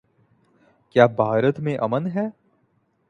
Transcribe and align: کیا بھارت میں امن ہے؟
کیا 0.95 1.05
بھارت 1.05 1.59
میں 1.59 1.77
امن 1.77 2.07
ہے؟ 2.07 2.27